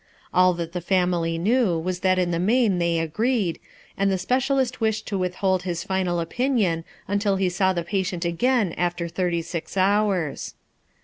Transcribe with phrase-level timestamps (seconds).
[0.33, 3.59] AH that the family knew was that in the main they agreed
[3.95, 8.73] and the specialist wished to withhold his final opinion until he saw the patient again
[8.79, 10.55] after thirty six hours.